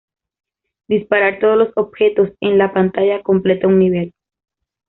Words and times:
Disparar 0.87 1.37
todos 1.37 1.55
los 1.59 1.69
objetos 1.75 2.31
en 2.39 2.57
la 2.57 2.73
pantalla 2.73 3.21
completa 3.21 3.67
un 3.67 3.77
nivel. 3.77 4.11